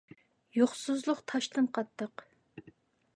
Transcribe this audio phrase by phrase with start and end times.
[0.59, 2.25] يوقسۇزلۇق تاشتىن قاتتىق.